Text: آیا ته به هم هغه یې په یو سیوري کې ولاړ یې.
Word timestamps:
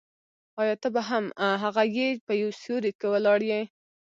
آیا 0.61 0.75
ته 0.81 0.87
به 0.95 1.01
هم 1.09 1.25
هغه 1.63 1.83
یې 1.95 2.07
په 2.25 2.33
یو 2.41 2.49
سیوري 2.61 2.91
کې 2.99 3.07
ولاړ 3.11 3.39
یې. 3.51 3.61